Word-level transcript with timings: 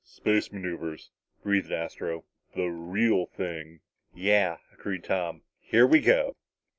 "Space 0.03 0.51
maneuvers," 0.51 1.11
breathed 1.43 1.71
Astro. 1.71 2.25
"The 2.55 2.69
real 2.69 3.27
thing." 3.27 3.81
"Yeah," 4.15 4.57
agreed 4.73 5.03
Tom. 5.03 5.43
"Here 5.59 5.85
we 5.85 5.99
go!" 5.99 6.35